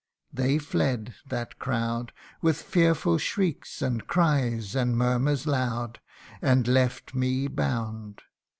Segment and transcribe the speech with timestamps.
[0.33, 2.11] They fled, that crowd,
[2.41, 5.99] With fearful shrieks, and cries, and murmurs loud,
[6.41, 8.23] And left me bound.